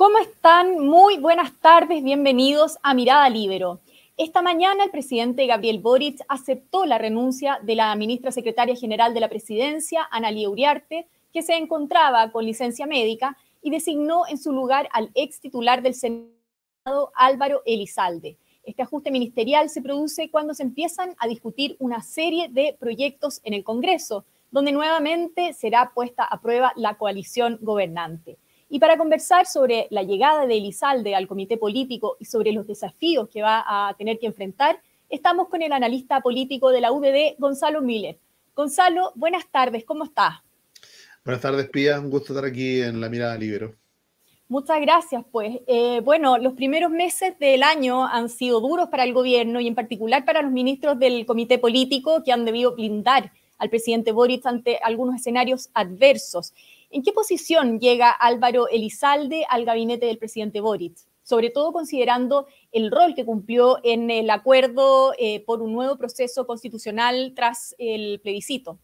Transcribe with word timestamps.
¿Cómo 0.00 0.16
están? 0.16 0.78
Muy 0.78 1.18
buenas 1.18 1.52
tardes, 1.60 2.02
bienvenidos 2.02 2.78
a 2.82 2.94
Mirada 2.94 3.28
Libero. 3.28 3.80
Esta 4.16 4.40
mañana 4.40 4.84
el 4.84 4.90
presidente 4.90 5.46
Gabriel 5.46 5.78
Boric 5.78 6.22
aceptó 6.26 6.86
la 6.86 6.96
renuncia 6.96 7.58
de 7.62 7.74
la 7.74 7.94
ministra 7.96 8.32
secretaria 8.32 8.74
general 8.74 9.12
de 9.12 9.20
la 9.20 9.28
presidencia, 9.28 10.08
Analia 10.10 10.48
Uriarte, 10.48 11.06
que 11.34 11.42
se 11.42 11.54
encontraba 11.56 12.32
con 12.32 12.46
licencia 12.46 12.86
médica 12.86 13.36
y 13.60 13.70
designó 13.70 14.22
en 14.26 14.38
su 14.38 14.52
lugar 14.52 14.88
al 14.94 15.10
ex 15.14 15.38
titular 15.38 15.82
del 15.82 15.92
Senado, 15.92 17.12
Álvaro 17.14 17.60
Elizalde. 17.66 18.38
Este 18.64 18.80
ajuste 18.80 19.10
ministerial 19.10 19.68
se 19.68 19.82
produce 19.82 20.30
cuando 20.30 20.54
se 20.54 20.62
empiezan 20.62 21.14
a 21.18 21.26
discutir 21.26 21.76
una 21.78 22.00
serie 22.00 22.48
de 22.48 22.74
proyectos 22.80 23.42
en 23.44 23.52
el 23.52 23.64
Congreso, 23.64 24.24
donde 24.50 24.72
nuevamente 24.72 25.52
será 25.52 25.92
puesta 25.94 26.24
a 26.24 26.40
prueba 26.40 26.72
la 26.74 26.94
coalición 26.94 27.58
gobernante. 27.60 28.38
Y 28.72 28.78
para 28.78 28.96
conversar 28.96 29.46
sobre 29.46 29.88
la 29.90 30.04
llegada 30.04 30.46
de 30.46 30.56
Elizalde 30.56 31.16
al 31.16 31.26
comité 31.26 31.56
político 31.56 32.16
y 32.20 32.24
sobre 32.24 32.52
los 32.52 32.68
desafíos 32.68 33.28
que 33.28 33.42
va 33.42 33.64
a 33.66 33.94
tener 33.94 34.20
que 34.20 34.26
enfrentar, 34.26 34.80
estamos 35.08 35.48
con 35.48 35.60
el 35.60 35.72
analista 35.72 36.20
político 36.20 36.70
de 36.70 36.80
la 36.80 36.92
UBD, 36.92 37.34
Gonzalo 37.36 37.82
Miller. 37.82 38.16
Gonzalo, 38.54 39.10
buenas 39.16 39.50
tardes, 39.50 39.84
¿cómo 39.84 40.04
estás? 40.04 40.34
Buenas 41.24 41.42
tardes, 41.42 41.68
Pía, 41.68 41.98
un 41.98 42.10
gusto 42.10 42.32
estar 42.32 42.48
aquí 42.48 42.80
en 42.80 43.00
La 43.00 43.08
Mirada 43.08 43.36
Libero. 43.36 43.74
Muchas 44.46 44.80
gracias, 44.80 45.24
pues. 45.32 45.58
Eh, 45.66 46.00
bueno, 46.04 46.38
los 46.38 46.52
primeros 46.52 46.92
meses 46.92 47.36
del 47.40 47.64
año 47.64 48.06
han 48.06 48.28
sido 48.28 48.60
duros 48.60 48.88
para 48.88 49.02
el 49.02 49.12
gobierno 49.12 49.60
y 49.60 49.66
en 49.66 49.74
particular 49.74 50.24
para 50.24 50.42
los 50.42 50.52
ministros 50.52 50.96
del 50.96 51.26
comité 51.26 51.58
político 51.58 52.22
que 52.24 52.32
han 52.32 52.44
debido 52.44 52.76
blindar 52.76 53.32
al 53.58 53.68
presidente 53.68 54.12
Boric 54.12 54.46
ante 54.46 54.78
algunos 54.78 55.16
escenarios 55.16 55.70
adversos. 55.74 56.54
¿En 56.92 57.04
qué 57.04 57.12
posición 57.12 57.78
llega 57.78 58.10
Álvaro 58.10 58.66
Elizalde 58.68 59.46
al 59.48 59.64
gabinete 59.64 60.06
del 60.06 60.18
presidente 60.18 60.60
Boric? 60.60 60.98
Sobre 61.22 61.50
todo 61.50 61.72
considerando 61.72 62.48
el 62.72 62.90
rol 62.90 63.14
que 63.14 63.24
cumplió 63.24 63.78
en 63.84 64.10
el 64.10 64.28
acuerdo 64.28 65.12
eh, 65.16 65.44
por 65.44 65.62
un 65.62 65.72
nuevo 65.72 65.96
proceso 65.96 66.48
constitucional 66.48 67.32
tras 67.36 67.76
el 67.78 68.20
plebiscito. 68.20 68.80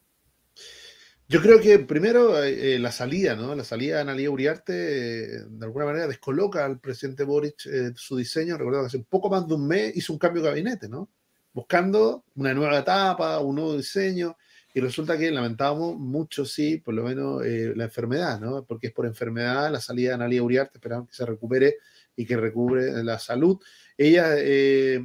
Yo 1.27 1.43
creo 1.43 1.61
que 1.61 1.81
primero 1.81 2.41
eh, 2.45 2.79
la 2.79 2.93
salida, 2.93 3.35
¿no? 3.35 3.57
La 3.57 3.65
salida 3.65 3.97
de 3.97 4.03
Analia 4.03 4.31
Uriarte 4.31 5.25
eh, 5.25 5.45
de 5.49 5.67
alguna 5.67 5.87
manera 5.87 6.07
descoloca 6.07 6.65
al 6.65 6.79
presidente 6.79 7.25
Boric 7.25 7.57
su 7.97 8.17
diseño. 8.17 8.57
Recuerdo 8.57 8.83
que 8.83 8.87
hace 8.87 9.01
poco 9.01 9.29
más 9.29 9.49
de 9.49 9.55
un 9.55 9.67
mes 9.67 9.97
hizo 9.97 10.13
un 10.13 10.21
cambio 10.21 10.43
de 10.43 10.51
gabinete, 10.51 10.89
¿no? 10.89 11.11
Buscando 11.53 12.25
una 12.37 12.55
nueva 12.55 12.79
etapa, 12.79 13.41
un 13.41 13.57
nuevo 13.57 13.77
diseño. 13.77 14.37
Y 14.77 14.81
resulta 14.81 15.17
que 15.17 15.31
lamentamos 15.31 15.97
mucho, 15.97 16.45
sí, 16.45 16.77
por 16.77 16.93
lo 16.93 17.03
menos 17.03 17.43
eh, 17.47 17.73
la 17.75 17.85
enfermedad, 17.85 18.39
¿no? 18.39 18.63
Porque 18.67 18.89
es 18.89 18.93
por 18.93 19.07
enfermedad 19.07 19.73
la 19.73 19.81
salida 19.81 20.11
de 20.11 20.15
Analia 20.17 20.43
Uriarte, 20.43 20.77
esperamos 20.77 21.09
que 21.09 21.15
se 21.15 21.25
recupere 21.25 21.79
y 22.15 22.27
que 22.27 22.37
recubre 22.37 23.03
la 23.03 23.19
salud. 23.19 23.59
Ella, 23.97 24.35
eh, 24.37 25.03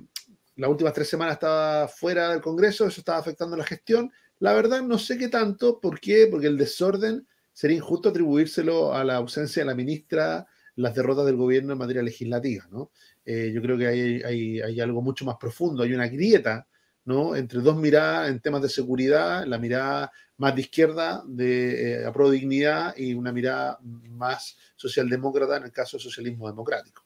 las 0.58 0.69
últimas 0.69 0.91
tres 0.91 1.08
semanas 1.08 1.36
estaba 1.36 1.88
fuera 1.88 2.31
del 2.31 2.41
Congreso, 2.41 2.86
eso 2.86 3.00
estaba 3.00 3.19
afectando 3.19 3.55
la 3.55 3.63
gestión. 3.63 4.11
La 4.39 4.52
verdad, 4.52 4.81
no 4.81 5.00
sé 5.00 5.17
qué 5.17 5.30
tanto, 5.30 5.80
¿por 5.80 6.02
qué? 6.02 6.28
Porque 6.30 6.47
el 6.47 6.58
desorden 6.58 7.25
sería 7.53 7.78
injusto 7.78 8.09
atribuírselo 8.09 8.94
a 8.94 9.06
la 9.06 9.16
ausencia 9.16 9.61
de 9.61 9.67
la 9.67 9.75
ministra, 9.75 10.47
las 10.75 10.95
derrotas 10.95 11.25
del 11.25 11.38
gobierno 11.38 11.72
en 11.72 11.80
materia 11.80 12.03
legislativa, 12.03 12.67
¿no? 12.69 12.91
Eh, 13.23 13.53
yo 13.56 13.61
creo 13.61 13.78
que 13.78 13.88
hay, 13.88 14.59
hay 14.59 14.81
algo 14.81 15.02
mucho 15.02 15.23
más 15.23 15.38
profundo, 15.39 15.83
hay 15.83 15.94
una 15.94 16.09
grieta 16.09 16.68
¿no? 17.06 17.35
Entre 17.35 17.59
dos 17.59 17.75
miradas 17.75 18.29
en 18.29 18.39
temas 18.39 18.62
de 18.62 18.69
seguridad, 18.69 19.45
la 19.45 19.57
mirada 19.57 20.12
más 20.38 20.56
de 20.56 20.62
izquierda 20.62 21.23
de 21.28 22.03
eh, 22.03 22.12
dignidad 22.31 22.95
y 22.97 23.13
una 23.13 23.31
mirada 23.31 23.79
más 23.81 24.57
socialdemócrata 24.75 25.57
en 25.57 25.63
el 25.63 25.72
caso 25.72 25.97
del 25.97 26.03
socialismo 26.03 26.47
democrático. 26.47 27.06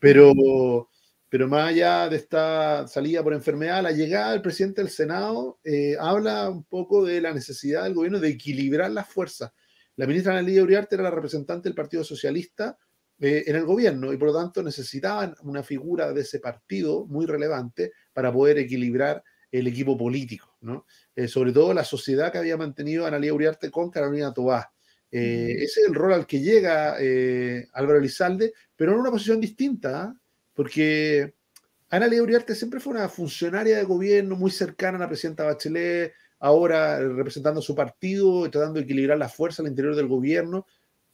Pero, 0.00 0.88
pero 1.28 1.46
más 1.46 1.68
allá 1.68 2.08
de 2.08 2.16
esta 2.16 2.88
salida 2.88 3.22
por 3.22 3.34
enfermedad, 3.34 3.82
la 3.82 3.92
llegada 3.92 4.32
del 4.32 4.42
presidente 4.42 4.82
del 4.82 4.90
Senado 4.90 5.60
eh, 5.62 5.96
habla 5.98 6.50
un 6.50 6.64
poco 6.64 7.04
de 7.04 7.20
la 7.20 7.32
necesidad 7.32 7.84
del 7.84 7.94
gobierno 7.94 8.18
de 8.18 8.30
equilibrar 8.30 8.90
las 8.90 9.08
fuerzas. 9.08 9.52
La 9.94 10.06
ministra 10.06 10.32
Analia 10.32 10.62
Uriarte 10.62 10.96
era 10.96 11.04
la 11.04 11.10
representante 11.10 11.68
del 11.68 11.76
Partido 11.76 12.02
Socialista 12.02 12.76
eh, 13.20 13.44
en 13.46 13.54
el 13.54 13.64
gobierno 13.64 14.12
y 14.12 14.16
por 14.16 14.28
lo 14.28 14.40
tanto 14.40 14.60
necesitaban 14.60 15.36
una 15.42 15.62
figura 15.62 16.12
de 16.12 16.22
ese 16.22 16.40
partido 16.40 17.06
muy 17.06 17.26
relevante 17.26 17.92
para 18.12 18.32
poder 18.32 18.58
equilibrar 18.58 19.22
el 19.52 19.66
equipo 19.66 19.96
político, 19.96 20.56
¿no? 20.62 20.86
Eh, 21.14 21.28
sobre 21.28 21.52
todo 21.52 21.74
la 21.74 21.84
sociedad 21.84 22.32
que 22.32 22.38
había 22.38 22.56
mantenido 22.56 23.06
Analia 23.06 23.34
Uriarte 23.34 23.70
con 23.70 23.90
Carolina 23.90 24.32
Tobá. 24.32 24.72
Eh, 25.10 25.56
ese 25.58 25.82
es 25.82 25.88
el 25.88 25.94
rol 25.94 26.14
al 26.14 26.26
que 26.26 26.40
llega 26.40 26.96
eh, 26.98 27.68
Álvaro 27.74 27.98
Elizalde, 27.98 28.54
pero 28.74 28.92
en 28.92 29.00
una 29.00 29.10
posición 29.10 29.40
distinta, 29.40 30.04
¿ah? 30.04 30.14
porque 30.54 31.34
Analia 31.90 32.22
Uriarte 32.22 32.54
siempre 32.54 32.80
fue 32.80 32.94
una 32.94 33.10
funcionaria 33.10 33.76
de 33.76 33.84
gobierno 33.84 34.36
muy 34.36 34.50
cercana 34.50 34.96
a 34.96 35.00
la 35.02 35.08
presidenta 35.08 35.44
Bachelet, 35.44 36.14
ahora 36.38 36.98
representando 36.98 37.60
su 37.60 37.74
partido 37.74 38.50
tratando 38.50 38.80
de 38.80 38.84
equilibrar 38.84 39.18
las 39.18 39.34
fuerzas 39.34 39.60
al 39.60 39.68
interior 39.68 39.94
del 39.94 40.08
gobierno, 40.08 40.66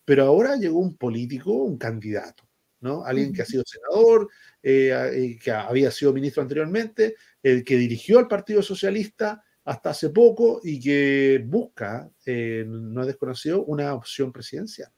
pero 0.04 0.24
ahora 0.24 0.54
llegó 0.54 0.78
un 0.78 0.96
político, 0.96 1.52
un 1.52 1.76
candidato, 1.76 2.48
¿no? 2.80 3.04
Alguien 3.04 3.32
que 3.32 3.42
ha 3.42 3.46
sido 3.46 3.64
senador, 3.66 4.28
que 4.62 5.50
había 5.50 5.90
sido 5.90 6.12
ministro 6.12 6.42
anteriormente, 6.42 7.16
el 7.42 7.64
que 7.64 7.76
dirigió 7.76 8.18
al 8.18 8.28
Partido 8.28 8.62
Socialista 8.62 9.42
hasta 9.68 9.90
hace 9.90 10.08
poco 10.08 10.60
y 10.64 10.80
que 10.80 11.44
busca, 11.44 12.10
eh, 12.24 12.64
no 12.66 13.02
es 13.02 13.06
desconocido, 13.06 13.64
una 13.64 13.92
opción 13.92 14.32
presidencial. 14.32 14.90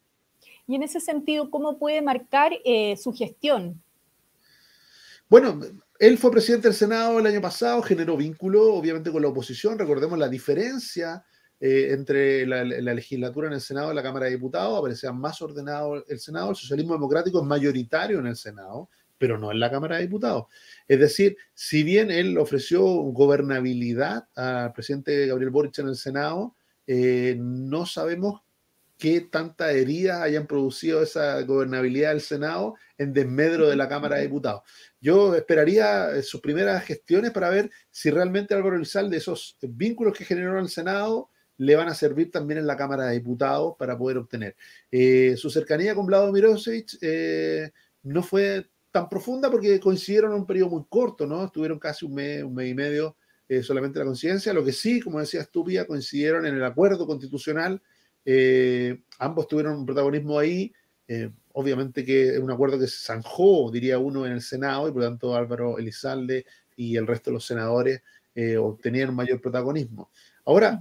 Y 0.68 0.76
en 0.76 0.84
ese 0.84 1.00
sentido, 1.00 1.50
¿cómo 1.50 1.76
puede 1.76 2.00
marcar 2.02 2.52
eh, 2.64 2.96
su 2.96 3.12
gestión? 3.12 3.82
Bueno, 5.28 5.60
él 5.98 6.18
fue 6.18 6.30
presidente 6.30 6.68
del 6.68 6.76
Senado 6.76 7.18
el 7.18 7.26
año 7.26 7.40
pasado, 7.40 7.82
generó 7.82 8.16
vínculo, 8.16 8.74
obviamente, 8.74 9.10
con 9.10 9.22
la 9.22 9.28
oposición. 9.28 9.76
Recordemos 9.76 10.16
la 10.16 10.28
diferencia 10.28 11.24
eh, 11.58 11.88
entre 11.90 12.46
la, 12.46 12.62
la, 12.62 12.94
legislatura 12.94 13.48
en 13.48 13.54
el 13.54 13.60
Senado 13.60 13.90
y 13.90 13.96
la 13.96 14.04
Cámara 14.04 14.26
de 14.26 14.32
Diputados. 14.32 14.78
Aparecía 14.78 15.10
más 15.10 15.42
ordenado 15.42 16.04
el 16.06 16.20
Senado. 16.20 16.50
El 16.50 16.56
socialismo 16.56 16.94
democrático 16.94 17.40
es 17.40 17.46
mayoritario 17.46 18.20
en 18.20 18.28
el 18.28 18.36
Senado 18.36 18.88
pero 19.20 19.36
no 19.36 19.52
en 19.52 19.60
la 19.60 19.70
Cámara 19.70 19.96
de 19.96 20.02
Diputados. 20.02 20.46
Es 20.88 20.98
decir, 20.98 21.36
si 21.52 21.82
bien 21.82 22.10
él 22.10 22.38
ofreció 22.38 22.82
gobernabilidad 22.82 24.28
al 24.34 24.72
presidente 24.72 25.26
Gabriel 25.26 25.50
Boric 25.50 25.78
en 25.78 25.88
el 25.88 25.96
Senado, 25.96 26.56
eh, 26.86 27.36
no 27.38 27.84
sabemos 27.84 28.40
qué 28.96 29.20
tanta 29.20 29.72
herida 29.72 30.22
hayan 30.22 30.46
producido 30.46 31.02
esa 31.02 31.42
gobernabilidad 31.42 32.12
del 32.12 32.22
Senado 32.22 32.76
en 32.96 33.12
desmedro 33.12 33.68
de 33.68 33.76
la 33.76 33.90
Cámara 33.90 34.16
de 34.16 34.22
Diputados. 34.22 34.62
Yo 35.02 35.34
esperaría 35.34 36.12
eh, 36.12 36.22
sus 36.22 36.40
primeras 36.40 36.82
gestiones 36.86 37.30
para 37.30 37.50
ver 37.50 37.70
si 37.90 38.10
realmente 38.10 38.54
Álvaro 38.54 38.78
de 38.78 39.16
esos 39.18 39.58
vínculos 39.60 40.16
que 40.16 40.24
generó 40.24 40.52
en 40.52 40.64
el 40.64 40.70
Senado, 40.70 41.28
le 41.58 41.76
van 41.76 41.88
a 41.88 41.94
servir 41.94 42.30
también 42.30 42.56
en 42.56 42.66
la 42.66 42.78
Cámara 42.78 43.04
de 43.04 43.12
Diputados 43.12 43.74
para 43.78 43.98
poder 43.98 44.16
obtener. 44.16 44.56
Eh, 44.90 45.34
su 45.36 45.50
cercanía 45.50 45.94
con 45.94 46.06
Vlado 46.06 46.32
Mirosevic 46.32 46.96
no 48.02 48.22
fue 48.22 48.69
tan 48.90 49.08
profunda 49.08 49.50
porque 49.50 49.78
coincidieron 49.80 50.32
en 50.32 50.38
un 50.38 50.46
periodo 50.46 50.70
muy 50.70 50.84
corto, 50.88 51.26
¿no? 51.26 51.44
Estuvieron 51.44 51.78
casi 51.78 52.04
un 52.04 52.14
mes, 52.14 52.42
un 52.42 52.54
mes 52.54 52.70
y 52.70 52.74
medio 52.74 53.16
eh, 53.48 53.62
solamente 53.62 53.98
la 53.98 54.04
coincidencia. 54.04 54.52
Lo 54.52 54.64
que 54.64 54.72
sí, 54.72 55.00
como 55.00 55.20
decía 55.20 55.40
Estúpida, 55.40 55.86
coincidieron 55.86 56.46
en 56.46 56.54
el 56.54 56.64
acuerdo 56.64 57.06
constitucional. 57.06 57.82
Eh, 58.24 59.02
ambos 59.18 59.48
tuvieron 59.48 59.76
un 59.76 59.86
protagonismo 59.86 60.38
ahí. 60.38 60.72
Eh, 61.08 61.30
obviamente 61.52 62.04
que 62.04 62.34
es 62.34 62.38
un 62.38 62.50
acuerdo 62.50 62.78
que 62.78 62.86
se 62.86 63.04
zanjó, 63.04 63.70
diría 63.72 63.98
uno, 63.98 64.24
en 64.24 64.32
el 64.32 64.42
Senado 64.42 64.88
y 64.88 64.92
por 64.92 65.02
lo 65.02 65.08
tanto 65.08 65.34
Álvaro 65.34 65.78
Elizalde 65.78 66.46
y 66.76 66.96
el 66.96 67.06
resto 67.08 67.30
de 67.30 67.34
los 67.34 67.44
senadores 67.44 68.02
obtenían 68.58 69.10
un 69.10 69.16
mayor 69.16 69.40
protagonismo. 69.40 70.10
Ahora, 70.46 70.80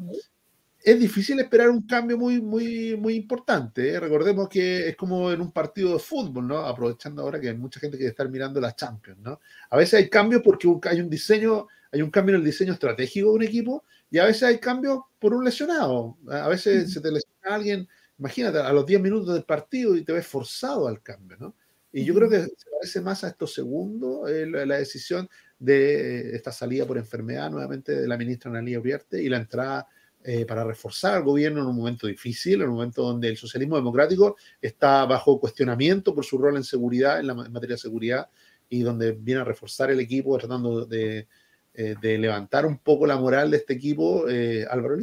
es 0.82 1.00
difícil 1.00 1.40
esperar 1.40 1.70
un 1.70 1.86
cambio 1.86 2.18
muy, 2.18 2.42
muy, 2.42 2.96
muy 2.96 3.16
importante. 3.16 3.90
¿eh? 3.90 4.00
Recordemos 4.00 4.48
que 4.48 4.90
es 4.90 4.96
como 4.96 5.32
en 5.32 5.42
un 5.42 5.52
partido 5.52 5.94
de 5.94 6.00
fútbol, 6.00 6.48
¿no? 6.48 6.60
Aprovechando 6.60 7.22
ahora 7.22 7.40
que 7.40 7.50
hay 7.50 7.58
mucha 7.58 7.80
gente 7.80 7.98
que 7.98 8.08
estar 8.08 8.30
mirando 8.30 8.62
las 8.62 8.76
Champions, 8.76 9.20
¿no? 9.20 9.40
A 9.70 9.78
veces 9.78 9.96
hay 9.96 10.10
cambios 10.10 10.42
porque 10.44 10.70
hay 10.84 11.02
un 11.02 11.10
diseño, 11.10 11.68
hay 11.92 12.02
un 12.02 12.10
cambio 12.10 12.36
en 12.36 12.42
el 12.42 12.46
diseño 12.46 12.74
estratégico 12.74 13.30
de 13.30 13.36
un 13.36 13.44
equipo 13.44 13.84
y 14.10 14.20
a 14.20 14.26
veces 14.26 14.44
hay 14.44 14.60
cambios 14.60 15.00
por 15.20 15.34
un 15.34 15.44
lesionado. 15.44 16.18
A 16.30 16.48
veces 16.48 16.94
se 16.94 17.02
te 17.02 17.12
lesiona 17.12 17.56
alguien, 17.56 17.88
imagínate, 18.18 18.60
a 18.60 18.72
los 18.72 18.86
10 18.86 19.02
minutos 19.02 19.34
del 19.34 19.44
partido 19.44 19.96
y 19.96 20.04
te 20.04 20.14
ves 20.14 20.28
forzado 20.28 20.88
al 20.88 21.02
cambio, 21.02 21.38
¿no? 21.40 21.56
Y 21.92 22.06
yo 22.06 22.14
creo 22.14 22.30
que 22.30 22.44
se 22.44 22.70
parece 22.72 23.02
más 23.02 23.24
a 23.24 23.30
estos 23.30 23.54
segundos 23.54 24.30
eh, 24.30 24.46
la, 24.46 24.78
decisión 24.78 25.28
de 25.58 26.36
esta 26.36 26.52
salida 26.52 26.86
por 26.86 26.98
enfermedad 26.98 27.50
nuevamente 27.50 28.00
de 28.00 28.08
la 28.08 28.16
ministra 28.16 28.52
Analia 28.52 28.80
Uriarte 28.80 29.22
y 29.22 29.28
la 29.28 29.38
entrada 29.38 29.88
eh, 30.24 30.46
para 30.46 30.64
reforzar 30.64 31.16
al 31.16 31.24
gobierno 31.24 31.62
en 31.62 31.68
un 31.68 31.76
momento 31.76 32.08
difícil, 32.08 32.62
en 32.62 32.70
un 32.70 32.76
momento 32.76 33.04
donde 33.04 33.30
el 33.30 33.38
socialismo 33.38 33.76
democrático 33.76 34.36
está 34.62 35.06
bajo 35.06 35.40
cuestionamiento 35.40 36.14
por 36.14 36.26
su 36.26 36.38
rol 36.38 36.58
en 36.58 36.64
seguridad, 36.64 37.20
en, 37.20 37.28
la, 37.28 37.34
materia 37.34 37.76
de 37.76 37.82
seguridad, 37.82 38.30
y 38.70 38.82
donde 38.82 39.14
viene 39.14 39.42
a 39.42 39.46
reforzar 39.46 39.90
el 39.92 40.00
equipo 40.00 40.38
tratando 40.38 40.86
de, 40.86 41.28
eh, 41.74 41.96
levantar 42.02 42.66
un 42.66 42.78
poco 42.78 43.08
la 43.08 43.18
moral 43.18 43.52
de 43.52 43.58
este 43.58 43.74
equipo, 43.74 44.28
eh, 44.28 44.66
Álvaro 44.70 44.96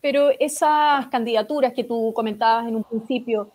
Pero 0.00 0.30
esas 0.38 1.08
candidaturas 1.08 1.72
que 1.72 1.84
tú 1.84 2.12
comentabas 2.14 2.68
en 2.68 2.76
un 2.76 2.84
principio, 2.84 3.50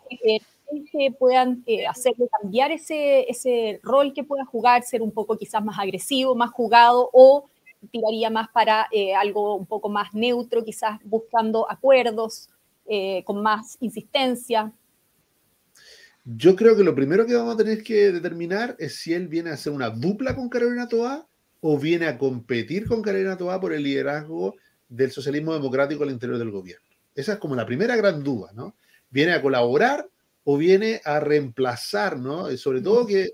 que 0.92 1.10
puedan 1.18 1.62
eh, 1.66 1.86
hacerle 1.86 2.28
cambiar 2.40 2.72
ese, 2.72 3.30
ese 3.30 3.80
rol 3.82 4.12
que 4.12 4.24
pueda 4.24 4.44
jugar, 4.44 4.82
ser 4.82 5.02
un 5.02 5.12
poco 5.12 5.36
quizás 5.36 5.64
más 5.64 5.78
agresivo, 5.78 6.34
más 6.34 6.50
jugado 6.50 7.08
o 7.12 7.48
tiraría 7.90 8.30
más 8.30 8.48
para 8.48 8.86
eh, 8.90 9.14
algo 9.14 9.56
un 9.56 9.66
poco 9.66 9.88
más 9.88 10.12
neutro, 10.14 10.64
quizás 10.64 10.98
buscando 11.04 11.70
acuerdos 11.70 12.50
eh, 12.86 13.22
con 13.24 13.42
más 13.42 13.76
insistencia? 13.80 14.72
Yo 16.24 16.56
creo 16.56 16.76
que 16.76 16.82
lo 16.82 16.94
primero 16.94 17.24
que 17.24 17.34
vamos 17.34 17.54
a 17.54 17.58
tener 17.58 17.82
que 17.82 18.12
determinar 18.12 18.74
es 18.78 18.96
si 18.96 19.12
él 19.12 19.28
viene 19.28 19.50
a 19.50 19.54
hacer 19.54 19.72
una 19.72 19.90
dupla 19.90 20.34
con 20.34 20.48
Carolina 20.48 20.88
Toá 20.88 21.26
o 21.60 21.78
viene 21.78 22.06
a 22.06 22.18
competir 22.18 22.86
con 22.86 23.02
Carolina 23.02 23.36
Toá 23.36 23.60
por 23.60 23.72
el 23.72 23.82
liderazgo 23.82 24.54
del 24.88 25.10
socialismo 25.10 25.54
democrático 25.54 26.02
al 26.02 26.10
interior 26.10 26.38
del 26.38 26.50
gobierno. 26.50 26.86
Esa 27.14 27.34
es 27.34 27.38
como 27.38 27.54
la 27.54 27.66
primera 27.66 27.96
gran 27.96 28.22
duda, 28.22 28.50
¿no? 28.54 28.76
¿Viene 29.10 29.32
a 29.32 29.42
colaborar 29.42 30.08
o 30.44 30.56
viene 30.56 31.00
a 31.04 31.20
reemplazar, 31.20 32.18
¿no? 32.18 32.54
Sobre 32.56 32.80
todo 32.80 33.06
que 33.06 33.30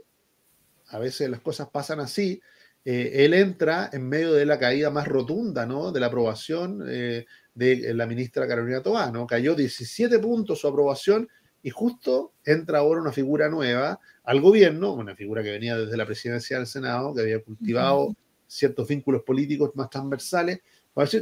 a 0.88 0.98
veces 0.98 1.28
las 1.28 1.40
cosas 1.40 1.69
pasan 1.70 2.00
así, 2.00 2.40
eh, 2.84 3.25
él 3.25 3.34
entra 3.34 3.90
en 3.93 4.08
medio 4.08 4.32
de 4.32 4.44
la 4.44 4.58
caída 4.58 4.90
más 4.90 5.06
rotunda, 5.06 5.67
¿no? 5.67 5.93
De 5.93 6.00
la 6.00 6.06
aprobación 6.06 6.84
eh, 6.88 7.26
de 7.55 7.94
la 7.94 8.06
ministra 8.06 8.49
Carolina 8.49 8.82
¿no? 9.12 9.26
Cayó 9.26 9.55
17 9.55 10.19
puntos 10.19 10.61
su 10.61 10.69
aprobación 10.69 11.29
y 11.62 11.70
justo 11.70 12.32
entra 12.44 12.81
ahora 12.81 13.00
una 13.00 13.12
figura 13.12 13.49
nueva 13.49 14.00
al 14.25 14.40
gobierno, 14.40 14.94
una 14.94 15.14
figura 15.14 15.43
que 15.43 15.52
venía 15.52 15.76
desde 15.76 15.96
la 15.96 16.06
presidencia 16.06 16.58
del 16.58 16.67
Senado, 16.67 17.14
que 17.14 17.20
había 17.20 17.43
cultivado 17.43 18.17
ciertos 18.49 18.88
vínculos 18.88 19.23
políticos 19.23 19.70
más 19.75 19.88
transversales. 19.88 20.61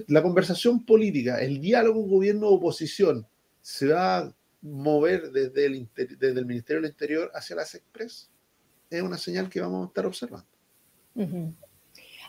La 0.09 0.23
conversación 0.23 0.85
política, 0.85 1.41
el 1.41 1.61
diálogo 1.61 2.03
gobierno-oposición, 2.03 3.27
se 3.61 3.89
va 3.89 4.19
a 4.19 4.35
mover 4.62 5.31
desde 5.31 5.67
el, 5.67 5.89
desde 5.95 6.41
el 6.41 6.47
Ministerio 6.47 6.83
del 6.83 6.91
Interior 6.91 7.31
hacia 7.35 7.57
las 7.57 7.75
Express. 7.75 8.31
Es 8.89 9.03
una 9.03 9.19
señal 9.19 9.49
que 9.49 9.61
vamos 9.61 9.85
a 9.85 9.89
estar 9.89 10.07
observando. 10.07 10.50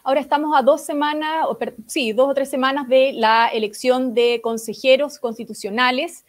Ahora 0.03 0.19
estamos 0.19 0.57
a 0.57 0.63
dos 0.63 0.81
semanas, 0.81 1.45
o 1.47 1.57
sí, 1.87 2.13
dos 2.13 2.29
o 2.29 2.33
tres 2.33 2.49
semanas 2.49 2.87
de 2.87 3.13
la 3.13 3.47
elección 3.49 4.13
de 4.13 4.39
consejeros 4.41 5.19
constitucionales 5.19 6.25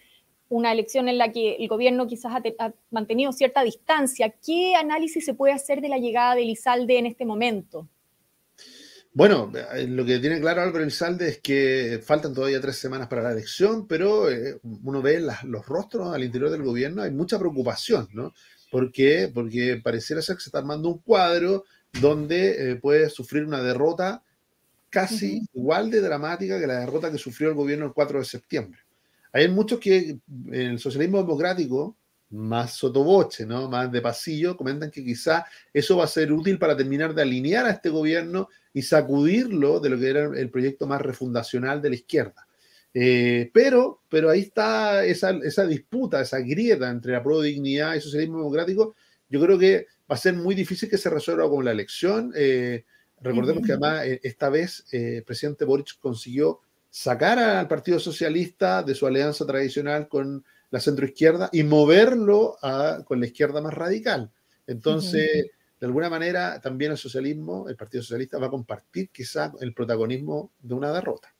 una 0.52 0.70
elección 0.70 1.08
en 1.08 1.16
la 1.16 1.32
que 1.32 1.56
el 1.56 1.66
gobierno 1.66 2.06
quizás 2.06 2.32
ha, 2.58 2.72
mantenido 2.90 3.32
cierta 3.32 3.64
distancia. 3.64 4.34
¿Qué 4.44 4.74
análisis 4.74 5.24
se 5.24 5.32
puede 5.32 5.54
hacer 5.54 5.80
de 5.80 5.88
la 5.88 5.96
llegada 5.96 6.34
de 6.34 6.42
Elizalde 6.42 6.98
en 6.98 7.06
este 7.06 7.24
momento? 7.24 7.88
Bueno, 9.14 9.50
eh, 9.74 9.86
lo 9.86 10.04
que 10.04 10.18
tiene 10.18 10.40
claro 10.40 10.60
Álvaro 10.60 10.84
Elizalde 10.84 11.28
es 11.28 11.38
que 11.40 12.00
faltan 12.04 12.34
todavía 12.34 12.60
tres 12.60 12.76
semanas 12.76 13.08
para 13.08 13.22
la 13.22 13.32
elección, 13.32 13.86
pero 13.86 14.30
eh, 14.30 14.58
uno 14.62 15.00
ve 15.00 15.20
los 15.20 15.66
rostros 15.66 16.14
al 16.14 16.22
interior 16.22 16.50
del 16.50 16.62
gobierno, 16.62 17.02
hay 17.02 17.10
mucha 17.10 17.38
preocupación, 17.38 18.08
¿no? 18.12 18.34
¿Por 18.70 18.92
qué? 18.92 19.30
Porque 19.32 19.80
pareciera 19.82 20.20
ser 20.20 20.36
que 20.36 20.42
se 20.42 20.48
está 20.48 20.58
armando 20.58 20.90
un 20.90 20.98
cuadro 20.98 21.64
donde 22.00 22.72
eh, 22.72 22.76
puede 22.76 23.10
sufrir 23.10 23.44
una 23.44 23.62
derrota 23.62 24.22
casi 24.90 25.42
igual 25.54 25.90
de 25.90 26.00
dramática 26.00 26.60
que 26.60 26.66
la 26.66 26.80
derrota 26.80 27.10
que 27.10 27.18
sufrió 27.18 27.48
el 27.48 27.54
gobierno 27.54 27.86
el 27.86 27.92
4 27.92 28.18
de 28.18 28.24
septiembre. 28.24 28.80
Hay 29.32 29.48
muchos 29.48 29.80
que 29.80 30.18
en 30.48 30.70
el 30.72 30.78
socialismo 30.78 31.18
democrático, 31.18 31.96
más 32.30 32.74
sotoboche, 32.74 33.46
¿no? 33.46 33.68
más 33.68 33.90
de 33.90 34.00
pasillo, 34.00 34.56
comentan 34.56 34.90
que 34.90 35.04
quizá 35.04 35.44
eso 35.72 35.96
va 35.96 36.04
a 36.04 36.08
ser 36.08 36.32
útil 36.32 36.58
para 36.58 36.76
terminar 36.76 37.14
de 37.14 37.22
alinear 37.22 37.66
a 37.66 37.70
este 37.70 37.88
gobierno 37.88 38.48
y 38.72 38.82
sacudirlo 38.82 39.80
de 39.80 39.90
lo 39.90 39.98
que 39.98 40.10
era 40.10 40.24
el 40.24 40.50
proyecto 40.50 40.86
más 40.86 41.00
refundacional 41.00 41.80
de 41.80 41.88
la 41.90 41.94
izquierda. 41.94 42.46
Eh, 42.94 43.50
pero, 43.54 44.02
pero 44.08 44.28
ahí 44.28 44.40
está 44.40 45.04
esa, 45.04 45.30
esa, 45.42 45.66
disputa, 45.66 46.20
esa 46.20 46.40
grieta 46.40 46.90
entre 46.90 47.12
la 47.12 47.22
pro 47.22 47.40
dignidad 47.40 47.92
y 47.92 47.96
el 47.96 48.02
socialismo 48.02 48.38
democrático. 48.38 48.94
Yo 49.30 49.40
creo 49.40 49.58
que 49.58 49.86
va 50.12 50.16
a 50.16 50.18
ser 50.18 50.34
muy 50.34 50.54
difícil 50.54 50.90
que 50.90 50.98
se 50.98 51.08
resuelva 51.08 51.48
con 51.48 51.64
la 51.64 51.70
elección. 51.70 52.34
Eh, 52.36 52.84
recordemos 53.22 53.64
que 53.64 53.72
además 53.72 54.04
eh, 54.04 54.20
esta 54.22 54.50
vez 54.50 54.84
el 54.90 55.24
presidente 55.24 55.64
Boric 55.64 55.98
consiguió 56.00 56.60
sacar 56.90 57.38
al 57.38 57.66
Partido 57.66 57.98
Socialista 57.98 58.82
de 58.82 58.94
su 58.94 59.06
alianza 59.06 59.46
tradicional 59.46 60.08
con 60.08 60.44
la 60.70 60.80
centroizquierda 60.80 61.48
y 61.50 61.62
moverlo 61.62 62.58
con 63.06 63.20
la 63.20 63.26
izquierda 63.26 63.62
más 63.62 63.72
radical. 63.72 64.30
Entonces, 64.66 65.46
de 65.80 65.86
alguna 65.86 66.10
manera, 66.10 66.60
también 66.60 66.90
el 66.92 66.98
socialismo, 66.98 67.66
el 67.70 67.76
Partido 67.76 68.02
Socialista, 68.02 68.38
va 68.38 68.48
a 68.48 68.50
compartir 68.50 69.08
quizá 69.08 69.50
el 69.62 69.72
protagonismo 69.72 70.52
de 70.60 70.74
una 70.74 70.92
derrota. 70.92 71.34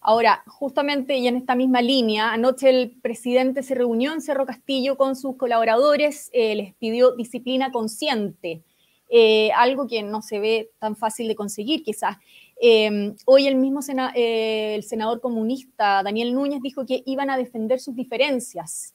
Ahora, 0.00 0.42
justamente 0.46 1.16
y 1.16 1.28
en 1.28 1.36
esta 1.36 1.54
misma 1.54 1.80
línea, 1.80 2.32
anoche 2.32 2.70
el 2.70 2.90
presidente 3.00 3.62
se 3.62 3.74
reunió 3.74 4.12
en 4.12 4.20
Cerro 4.20 4.46
Castillo 4.46 4.96
con 4.96 5.16
sus 5.16 5.36
colaboradores, 5.36 6.30
eh, 6.32 6.54
les 6.54 6.74
pidió 6.74 7.14
disciplina 7.14 7.70
consciente, 7.70 8.62
eh, 9.08 9.52
algo 9.52 9.86
que 9.86 10.02
no 10.02 10.22
se 10.22 10.40
ve 10.40 10.70
tan 10.78 10.96
fácil 10.96 11.28
de 11.28 11.36
conseguir 11.36 11.82
quizás. 11.82 12.16
Em, 12.60 13.14
hoy 13.26 13.46
el 13.46 13.56
mismo 13.56 13.80
eh, 14.14 14.74
el 14.74 14.82
senador 14.84 15.20
comunista 15.20 16.02
Daniel 16.02 16.32
Núñez 16.32 16.62
dijo 16.62 16.86
que 16.86 17.02
iban 17.06 17.28
a 17.28 17.36
defender 17.36 17.80
sus 17.80 17.94
diferencias. 17.94 18.94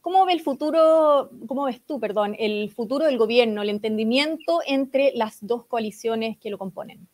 ¿Cómo 0.00 0.26
ve 0.26 0.34
el 0.34 0.40
futuro, 0.40 1.30
cómo 1.46 1.64
ves 1.64 1.80
tú, 1.86 1.98
perdón, 1.98 2.36
el 2.38 2.70
futuro 2.70 3.06
del 3.06 3.16
gobierno, 3.16 3.62
el 3.62 3.70
entendimiento 3.70 4.60
entre 4.66 5.12
las 5.14 5.38
dos 5.40 5.64
coaliciones 5.64 6.36
que 6.36 6.50
lo 6.50 6.58
componen? 6.58 7.08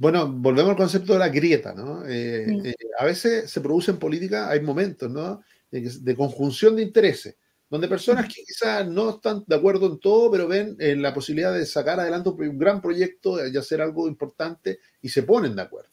Bueno, 0.00 0.32
volvemos 0.32 0.70
al 0.70 0.76
concepto 0.76 1.12
de 1.12 1.18
la 1.18 1.28
grieta, 1.28 1.74
¿no? 1.74 2.04
Eh, 2.08 2.46
eh, 2.64 2.74
a 2.98 3.04
veces 3.04 3.48
se 3.50 3.60
produce 3.60 3.92
en 3.92 3.98
política, 3.98 4.48
hay 4.48 4.60
momentos, 4.60 5.08
¿no? 5.10 5.42
de 5.70 6.16
conjunción 6.16 6.74
de 6.74 6.82
intereses 6.82 7.36
donde 7.70 7.86
personas 7.86 8.26
que 8.26 8.42
quizás 8.42 8.86
no 8.88 9.10
están 9.10 9.44
de 9.46 9.54
acuerdo 9.54 9.86
en 9.86 10.00
todo, 10.00 10.28
pero 10.28 10.48
ven 10.48 10.76
eh, 10.80 10.96
la 10.96 11.14
posibilidad 11.14 11.54
de 11.54 11.64
sacar 11.64 12.00
adelante 12.00 12.28
un 12.28 12.58
gran 12.58 12.82
proyecto 12.82 13.46
y 13.46 13.56
hacer 13.56 13.80
algo 13.80 14.08
importante 14.08 14.80
y 15.00 15.08
se 15.08 15.22
ponen 15.22 15.54
de 15.54 15.62
acuerdo. 15.62 15.90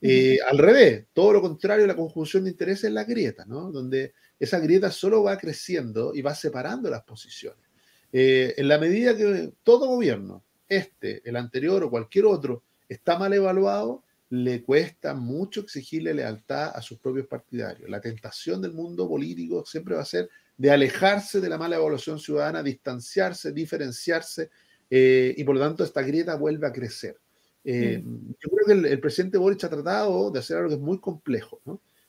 Eh, 0.00 0.38
al 0.44 0.58
revés, 0.58 1.06
todo 1.12 1.32
lo 1.32 1.40
contrario, 1.40 1.86
la 1.86 1.94
conjunción 1.94 2.44
de 2.44 2.50
intereses 2.50 2.84
es 2.84 2.92
la 2.92 3.04
grieta, 3.04 3.44
¿no? 3.46 3.70
Donde 3.70 4.12
esa 4.40 4.58
grieta 4.58 4.90
solo 4.90 5.22
va 5.22 5.38
creciendo 5.38 6.12
y 6.14 6.20
va 6.20 6.34
separando 6.34 6.90
las 6.90 7.04
posiciones. 7.04 7.64
En 8.10 8.68
la 8.68 8.78
medida 8.78 9.16
que 9.16 9.52
todo 9.62 9.86
gobierno, 9.86 10.44
este, 10.68 11.22
el 11.28 11.36
anterior 11.36 11.82
o 11.84 11.90
cualquier 11.90 12.26
otro, 12.26 12.64
está 12.88 13.18
mal 13.18 13.32
evaluado, 13.32 14.02
le 14.30 14.62
cuesta 14.62 15.14
mucho 15.14 15.60
exigirle 15.60 16.14
lealtad 16.14 16.72
a 16.74 16.82
sus 16.82 16.98
propios 16.98 17.26
partidarios. 17.26 17.88
La 17.88 18.00
tentación 18.00 18.60
del 18.60 18.72
mundo 18.72 19.08
político 19.08 19.64
siempre 19.64 19.94
va 19.94 20.02
a 20.02 20.06
ser 20.06 20.28
de 20.56 20.70
alejarse 20.70 21.40
de 21.40 21.48
la 21.48 21.58
mala 21.58 21.76
evaluación 21.76 22.18
ciudadana, 22.18 22.62
distanciarse, 22.62 23.52
diferenciarse, 23.52 24.50
eh, 24.90 25.34
y 25.36 25.44
por 25.44 25.56
lo 25.56 25.60
tanto 25.60 25.84
esta 25.84 26.02
grieta 26.02 26.36
vuelve 26.36 26.66
a 26.66 26.72
crecer. 26.72 27.18
Eh, 27.64 28.00
mm. 28.04 28.34
Yo 28.40 28.50
creo 28.50 28.82
que 28.82 28.88
el, 28.88 29.00
presidente 29.00 29.38
Boric 29.38 29.64
ha 29.64 29.70
tratado 29.70 30.30
de 30.30 30.38
hacer 30.38 30.56
algo 30.56 30.68
que 30.68 30.74
es 30.76 30.80
muy 30.80 30.98
complejo, 30.98 31.60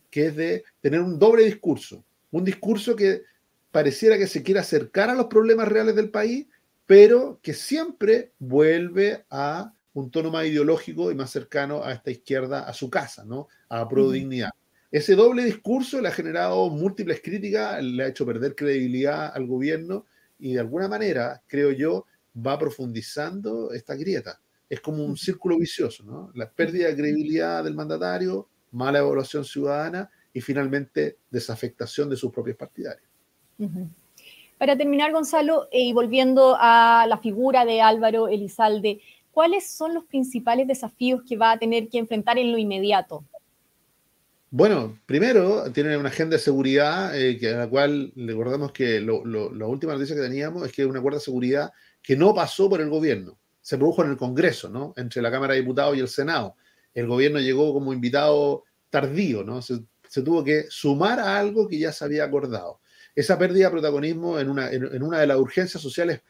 que 0.09 0.27
es 0.27 0.35
de 0.35 0.63
tener 0.81 1.01
un 1.01 1.17
doble 1.17 1.43
discurso, 1.43 2.03
un 2.31 2.43
discurso 2.43 2.95
que 2.95 3.23
pareciera 3.71 4.17
que 4.17 4.27
se 4.27 4.43
quiere 4.43 4.59
acercar 4.59 5.09
a 5.09 5.15
los 5.15 5.27
problemas 5.27 5.67
reales 5.67 5.95
del 5.95 6.09
país, 6.09 6.47
pero 6.85 7.39
que 7.41 7.53
siempre 7.53 8.31
vuelve 8.37 9.25
a 9.29 9.73
un 9.95 10.11
tono 10.11 10.29
más 10.29 10.45
ideológico 10.45 11.09
y 11.09 11.15
más 11.15 11.31
cercano 11.31 11.83
a 11.83 11.93
esta 11.93 12.11
izquierda, 12.11 12.67
a 12.67 12.73
su 12.73 12.89
casa, 12.89 13.23
¿no? 13.25 13.47
A 13.69 13.87
pro 13.87 14.11
dignidad. 14.11 14.51
Ese 14.91 15.15
doble 15.15 15.43
discurso 15.43 15.99
le 16.01 16.09
ha 16.09 16.11
generado 16.11 16.69
múltiples 16.69 17.21
críticas, 17.21 17.81
le 17.81 18.03
ha 18.03 18.07
hecho 18.07 18.25
perder 18.25 18.55
credibilidad 18.55 19.31
al 19.33 19.47
gobierno 19.47 20.05
y 20.37 20.53
de 20.53 20.59
alguna 20.59 20.87
manera, 20.87 21.41
creo 21.47 21.71
yo, 21.71 22.05
va 22.35 22.59
profundizando 22.59 23.71
esta 23.71 23.95
grieta. 23.95 24.39
Es 24.69 24.81
como 24.81 25.03
un 25.03 25.15
círculo 25.15 25.57
vicioso, 25.57 26.03
¿no? 26.03 26.29
La 26.35 26.49
pérdida 26.49 26.87
de 26.87 26.95
credibilidad 26.95 27.63
del 27.63 27.73
mandatario, 27.73 28.49
mala 28.71 28.99
evaluación 28.99 29.45
ciudadana 29.45 30.09
y 30.33 30.41
finalmente 30.41 31.19
desafectación 31.31 32.09
de 32.09 32.17
sus 32.17 32.33
propios 32.33 32.57
partidarios. 32.57 33.09
Para 34.57 34.77
terminar, 34.77 35.13
Gonzalo, 35.13 35.69
eh, 35.71 35.83
y 35.83 35.93
volviendo 35.93 36.57
a 36.59 37.05
la 37.07 37.17
figura 37.17 37.63
de 37.63 37.81
Álvaro 37.81 38.27
Elizalde, 38.27 38.99
¿cuáles 39.35 39.69
son 39.69 39.93
los 39.93 40.05
principales 40.05 40.65
desafíos 40.65 41.21
que 41.27 41.35
va 41.35 41.51
a 41.51 41.59
tener 41.59 41.89
que 41.89 41.97
enfrentar 41.97 42.37
en 42.37 42.53
lo 42.53 42.57
inmediato? 42.57 43.25
Bueno, 44.49 44.97
primero 45.05 45.69
tienen 45.73 45.99
una 45.99 46.07
agenda 46.07 46.37
de 46.37 46.41
seguridad, 46.41 47.13
eh, 47.19 47.37
a 47.53 47.57
la 47.57 47.69
cual 47.69 48.13
recordamos 48.15 48.71
que 48.71 49.01
la 49.01 49.67
última 49.67 49.91
noticia 49.91 50.15
que 50.15 50.21
teníamos 50.21 50.65
es 50.65 50.71
que 50.71 50.85
una 50.85 50.99
acuerdo 50.99 51.19
de 51.19 51.25
seguridad 51.25 51.73
que 52.01 52.15
no 52.15 52.33
pasó 52.33 52.69
por 52.69 52.79
el 52.79 52.89
gobierno, 52.89 53.37
se 53.59 53.77
produjo 53.77 54.05
en 54.05 54.11
el 54.11 54.17
Congreso, 54.17 54.69
¿no? 54.69 54.93
Entre 54.95 55.21
la 55.21 55.29
Cámara 55.29 55.53
de 55.53 55.59
Diputados 55.59 55.97
y 55.97 55.99
el 55.99 56.07
Senado. 56.07 56.55
El 56.93 57.07
gobierno 57.07 57.39
llegó 57.41 57.73
como 57.73 57.91
invitado 57.91 58.63
tardío, 58.89 59.43
¿no? 59.43 59.61
Se, 59.61 59.81
tuvo 60.23 60.45
que 60.45 60.67
sumar 60.69 61.19
a 61.19 61.37
algo 61.37 61.67
que 61.67 61.77
ya 61.77 61.91
se 61.91 62.05
había 62.05 62.23
acordado. 62.23 62.79
Esa 63.13 63.37
pérdida 63.37 63.65
de 63.65 63.71
protagonismo 63.71 64.39
en 64.39 64.49
una, 64.49 64.71
en, 64.71 65.03
una 65.03 65.19
de 65.19 65.27
las 65.27 65.37
urgencias 65.37 65.83
sociales 65.83 66.21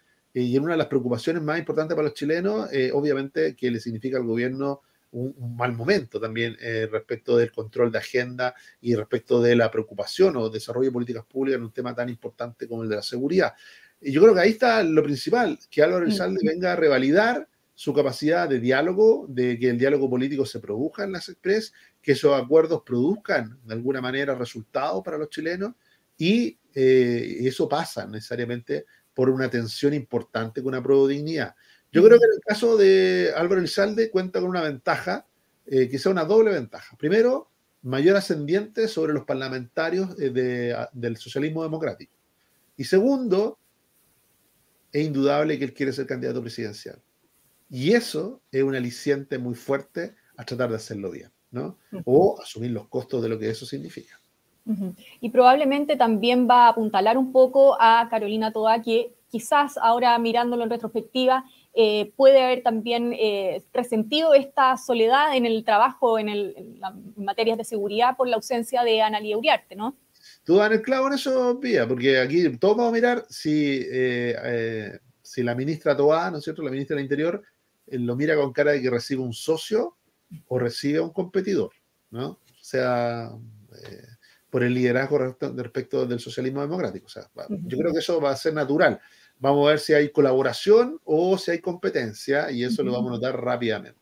y 0.41 0.57
en 0.57 0.63
una 0.63 0.73
de 0.73 0.79
las 0.79 0.87
preocupaciones 0.87 1.41
más 1.41 1.57
importantes 1.57 1.95
para 1.95 2.09
los 2.09 2.13
chilenos, 2.13 2.67
eh, 2.73 2.91
obviamente 2.93 3.55
que 3.55 3.71
le 3.71 3.79
significa 3.79 4.17
al 4.17 4.25
gobierno 4.25 4.81
un, 5.11 5.55
mal 5.55 5.71
momento 5.71 6.19
también 6.19 6.57
eh, 6.59 6.89
respecto 6.91 7.37
del 7.37 7.53
control 7.53 7.89
de 7.89 7.99
agenda 7.99 8.53
y 8.81 8.95
respecto 8.95 9.41
de 9.41 9.55
la 9.55 9.71
preocupación 9.71 10.35
o 10.35 10.49
desarrollo 10.49 10.89
de 10.89 10.93
políticas 10.93 11.25
públicas 11.25 11.57
en 11.57 11.63
un 11.63 11.71
tema 11.71 11.95
tan 11.95 12.09
importante 12.09 12.67
como 12.67 12.83
el 12.83 12.89
de 12.89 12.97
la 12.97 13.01
seguridad. 13.01 13.53
Y 14.01 14.11
yo 14.11 14.21
creo 14.21 14.33
que 14.33 14.41
ahí 14.41 14.49
está 14.51 14.83
lo 14.83 15.03
principal, 15.03 15.57
que 15.71 15.81
Álvaro 15.81 16.05
Elizalde 16.05 16.41
venga 16.43 16.73
a 16.73 16.75
revalidar 16.75 17.47
su 17.73 17.93
capacidad 17.93 18.49
de 18.49 18.59
diálogo, 18.59 19.25
de 19.29 19.57
que 19.57 19.69
el 19.69 19.77
diálogo 19.77 20.09
político 20.09 20.45
se 20.45 20.59
produzca 20.59 21.05
en 21.05 21.13
las 21.13 21.29
Express, 21.29 21.73
que 22.01 22.11
esos 22.11 22.33
acuerdos 22.33 22.83
produzcan 22.85 23.57
de 23.63 23.73
alguna 23.73 24.01
manera 24.01 24.35
resultados 24.35 25.01
para 25.01 25.17
los 25.17 25.29
chilenos 25.29 25.73
y 26.17 26.57
eh, 26.73 27.37
eso 27.41 27.69
pasa 27.69 28.05
necesariamente 28.05 28.85
por 29.15 29.29
una 29.29 29.49
tensión 29.49 29.95
importante 29.95 30.61
con 30.61 30.73
una 30.73 30.83
prueba 30.83 31.07
de 31.07 31.15
dignidad. 31.15 31.55
Yo 31.91 32.03
creo 32.03 32.19
que 32.19 32.25
en 32.25 32.33
el 32.33 32.41
caso 32.41 32.77
de 32.77 33.31
Álvaro 33.35 33.59
Elizalde 33.61 34.11
cuenta 34.11 34.41
con 34.41 34.49
una 34.49 34.61
ventaja, 34.61 35.25
eh, 35.65 35.89
quizá 35.89 36.09
una 36.09 36.25
doble 36.25 36.51
ventaja. 36.51 36.95
Primero, 36.97 37.49
mayor 37.81 38.17
ascendiente 38.17 38.87
sobre 38.87 39.13
los 39.13 39.23
parlamentarios 39.23 40.15
eh, 40.19 40.75
del 40.91 41.17
socialismo 41.17 41.63
democrático. 41.63 42.13
Y 42.75 42.83
segundo, 42.83 43.57
es 44.91 45.05
indudable 45.05 45.57
que 45.57 45.65
él 45.65 45.73
quiere 45.73 45.93
ser 45.93 46.05
candidato 46.05 46.41
presidencial. 46.41 47.01
Y 47.69 47.93
eso 47.93 48.41
es 48.51 48.63
un 48.63 48.75
aliciente 48.75 49.37
muy 49.37 49.55
fuerte 49.55 50.15
a 50.35 50.45
tratar 50.45 50.69
de 50.69 50.75
hacerlo 50.75 51.11
bien, 51.11 51.31
¿no? 51.51 51.79
O 52.03 52.39
asumir 52.41 52.71
los 52.71 52.89
costos 52.89 53.23
de 53.23 53.29
lo 53.29 53.39
que 53.39 53.49
eso 53.49 53.65
significa. 53.65 54.19
Y 55.21 55.29
probablemente 55.29 55.95
también 55.95 56.47
va 56.49 56.65
a 56.65 56.69
apuntalar 56.69 57.17
un 57.17 57.31
poco 57.31 57.77
a 57.79 58.07
Carolina 58.09 58.51
Toa, 58.51 58.81
que 58.81 59.13
quizás 59.29 59.77
ahora 59.77 60.17
mirándolo 60.17 60.63
en 60.63 60.69
retrospectiva, 60.69 61.45
eh, 61.73 62.13
puede 62.15 62.41
haber 62.41 62.63
también 62.63 63.13
eh, 63.13 63.63
resentido 63.73 64.33
esta 64.33 64.77
soledad 64.77 65.35
en 65.35 65.45
el 65.45 65.65
trabajo 65.65 66.17
en, 66.17 66.29
el, 66.29 66.55
materias 67.17 67.57
de 67.57 67.65
seguridad 67.65 68.15
por 68.15 68.29
la 68.29 68.37
ausencia 68.37 68.83
de 68.83 69.01
Analia 69.01 69.37
Uriarte, 69.37 69.75
¿no? 69.75 69.97
Tú 70.45 70.55
dan 70.55 70.71
el 70.71 70.81
clavo 70.81 71.07
en 71.07 71.13
eso, 71.13 71.59
Pía, 71.59 71.85
porque 71.85 72.17
aquí 72.17 72.49
todos 72.57 72.77
vamos 72.77 72.93
a 72.93 72.95
mirar 72.95 73.25
si, 73.29 73.81
eh, 73.91 74.99
si 75.21 75.43
la 75.43 75.53
ministra 75.53 75.97
Toa, 75.97 76.31
¿no 76.31 76.37
es 76.37 76.43
cierto?, 76.45 76.63
la 76.63 76.71
ministra 76.71 76.95
del 76.95 77.03
Interior, 77.03 77.43
lo 77.87 78.15
mira 78.15 78.35
con 78.35 78.53
cara 78.53 78.71
de 78.71 78.81
que 78.81 78.89
recibe 78.89 79.21
un 79.21 79.33
socio 79.33 79.97
o 80.47 80.57
recibe 80.57 81.01
un 81.01 81.11
competidor, 81.11 81.71
¿no? 82.09 82.27
O 82.29 82.39
sea, 82.61 83.31
por 84.49 84.63
el 84.63 84.73
liderazgo 84.73 85.17
respecto 85.17 86.05
del 86.05 86.19
socialismo 86.19 86.61
democrático. 86.61 87.07
O 87.07 87.09
sea, 87.09 87.27
yo 87.49 87.77
creo 87.77 87.91
que 87.91 87.99
eso 87.99 88.21
va 88.21 88.31
a 88.31 88.35
ser 88.35 88.53
natural. 88.53 88.99
Vamos 89.39 89.65
a 89.65 89.71
ver 89.71 89.79
si 89.79 89.93
hay 89.93 90.09
colaboración 90.09 90.99
o 91.03 91.37
si 91.37 91.51
hay 91.51 91.59
competencia 91.59 92.49
y 92.51 92.63
eso 92.63 92.83
lo 92.83 92.93
vamos 92.93 93.11
a 93.11 93.15
notar 93.15 93.41
rápidamente. 93.41 93.99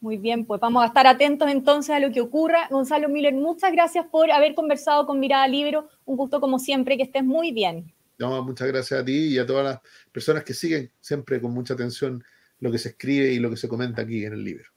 Muy 0.00 0.18
bien, 0.18 0.44
pues 0.44 0.60
vamos 0.60 0.82
a 0.82 0.86
estar 0.88 1.06
atentos 1.06 1.48
entonces 1.48 1.94
a 1.94 1.98
lo 1.98 2.12
que 2.12 2.20
ocurra. 2.20 2.68
Gonzalo 2.70 3.08
Miller, 3.08 3.32
muchas 3.32 3.72
gracias 3.72 4.04
por 4.10 4.30
haber 4.30 4.54
conversado 4.54 5.06
con 5.06 5.18
Mirada 5.18 5.48
Libro. 5.48 5.88
Un 6.04 6.16
gusto 6.16 6.40
como 6.40 6.58
siempre, 6.58 6.96
que 6.96 7.04
estés 7.04 7.24
muy 7.24 7.52
bien. 7.52 7.90
No, 8.18 8.42
muchas 8.44 8.68
gracias 8.68 9.00
a 9.00 9.04
ti 9.04 9.28
y 9.28 9.38
a 9.38 9.46
todas 9.46 9.64
las 9.64 9.80
personas 10.12 10.44
que 10.44 10.52
siguen 10.52 10.90
siempre 11.00 11.40
con 11.40 11.52
mucha 11.52 11.74
atención 11.74 12.22
lo 12.60 12.70
que 12.70 12.78
se 12.78 12.90
escribe 12.90 13.32
y 13.32 13.38
lo 13.38 13.50
que 13.50 13.56
se 13.56 13.68
comenta 13.68 14.02
aquí 14.02 14.24
en 14.24 14.34
el 14.34 14.44
libro. 14.44 14.73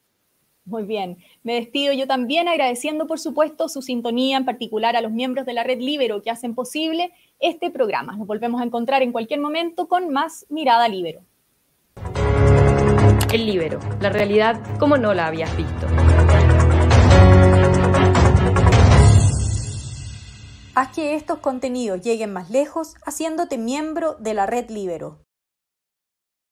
Muy 0.67 0.83
bien, 0.83 1.17
me 1.43 1.53
despido 1.53 1.93
yo 1.93 2.07
también 2.07 2.49
agradeciendo 2.49 3.07
por 3.07 3.19
supuesto 3.19 3.69
su 3.69 3.81
sintonía, 3.81 4.35
en 4.35 4.43
particular 4.43 4.97
a 4.97 5.01
los 5.01 5.13
miembros 5.13 5.45
de 5.45 5.53
la 5.53 5.63
red 5.63 5.79
Libero 5.79 6.21
que 6.21 6.29
hacen 6.29 6.55
posible 6.55 7.13
este 7.39 7.71
programa. 7.71 8.17
Nos 8.17 8.27
volvemos 8.27 8.59
a 8.59 8.65
encontrar 8.65 9.01
en 9.01 9.13
cualquier 9.13 9.39
momento 9.39 9.87
con 9.87 10.11
más 10.11 10.45
Mirada 10.49 10.89
Libero. 10.89 11.21
El 13.31 13.45
Libero, 13.45 13.79
la 14.01 14.09
realidad 14.09 14.61
como 14.77 14.97
no 14.97 15.13
la 15.13 15.27
habías 15.27 15.55
visto. 15.55 15.87
Haz 20.75 20.93
que 20.93 21.15
estos 21.15 21.39
contenidos 21.39 22.01
lleguen 22.01 22.33
más 22.33 22.49
lejos 22.49 22.95
haciéndote 23.05 23.57
miembro 23.57 24.15
de 24.19 24.33
la 24.33 24.45
red 24.45 24.69
Libero. 24.69 25.26